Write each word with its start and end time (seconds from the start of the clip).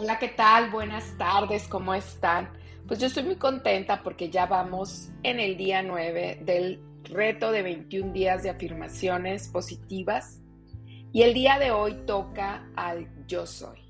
Hola, 0.00 0.16
¿qué 0.20 0.28
tal? 0.28 0.70
Buenas 0.70 1.18
tardes, 1.18 1.66
¿cómo 1.66 1.92
están? 1.92 2.50
Pues 2.86 3.00
yo 3.00 3.08
estoy 3.08 3.24
muy 3.24 3.34
contenta 3.34 4.04
porque 4.04 4.30
ya 4.30 4.46
vamos 4.46 5.10
en 5.24 5.40
el 5.40 5.56
día 5.56 5.82
9 5.82 6.38
del 6.42 6.80
reto 7.02 7.50
de 7.50 7.62
21 7.62 8.12
días 8.12 8.44
de 8.44 8.50
afirmaciones 8.50 9.48
positivas 9.48 10.40
y 11.10 11.22
el 11.22 11.34
día 11.34 11.58
de 11.58 11.72
hoy 11.72 11.94
toca 12.06 12.70
al 12.76 13.08
yo 13.26 13.44
soy. 13.44 13.80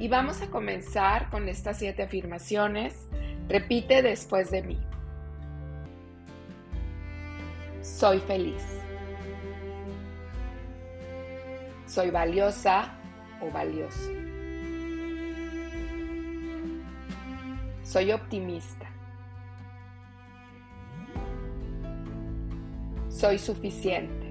Y 0.00 0.08
vamos 0.08 0.42
a 0.42 0.48
comenzar 0.48 1.30
con 1.30 1.48
estas 1.48 1.78
siete 1.78 2.02
afirmaciones. 2.02 3.08
Repite 3.48 4.02
después 4.02 4.50
de 4.50 4.62
mí. 4.62 4.80
Soy 7.80 8.18
feliz. 8.18 8.64
Soy 11.86 12.10
valiosa 12.10 12.96
o 13.40 13.50
valioso. 13.50 14.10
Soy 17.82 18.12
optimista. 18.12 18.86
Soy 23.08 23.38
suficiente. 23.38 24.30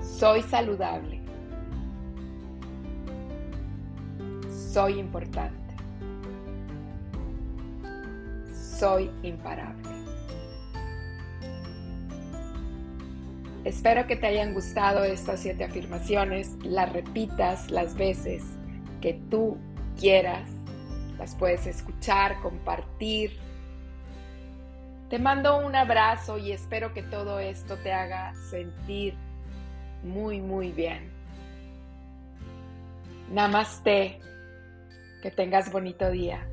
Soy 0.00 0.42
saludable. 0.42 1.20
Soy 4.72 5.00
importante. 5.00 5.74
Soy 8.52 9.10
imparable. 9.22 9.99
Espero 13.64 14.06
que 14.06 14.16
te 14.16 14.26
hayan 14.26 14.54
gustado 14.54 15.04
estas 15.04 15.40
siete 15.40 15.64
afirmaciones, 15.64 16.56
las 16.62 16.90
repitas 16.92 17.70
las 17.70 17.94
veces 17.94 18.42
que 19.02 19.14
tú 19.30 19.58
quieras, 19.98 20.48
las 21.18 21.34
puedes 21.34 21.66
escuchar, 21.66 22.40
compartir. 22.40 23.38
Te 25.10 25.18
mando 25.18 25.58
un 25.58 25.76
abrazo 25.76 26.38
y 26.38 26.52
espero 26.52 26.94
que 26.94 27.02
todo 27.02 27.38
esto 27.38 27.76
te 27.76 27.92
haga 27.92 28.32
sentir 28.48 29.14
muy, 30.02 30.40
muy 30.40 30.72
bien. 30.72 31.10
Namaste. 33.30 34.20
Que 35.22 35.30
tengas 35.30 35.70
bonito 35.70 36.10
día. 36.10 36.48